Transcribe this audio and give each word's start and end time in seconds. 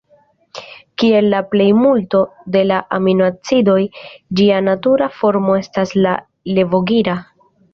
Kiel 1.01 1.27
la 1.33 1.41
plejmulto 1.51 2.21
el 2.61 2.65
la 2.71 2.79
aminoacidoj, 2.99 3.77
ĝia 4.41 4.65
natura 4.71 5.11
formo 5.21 5.61
estas 5.63 5.95
la 6.07 6.17
levogira. 6.59 7.21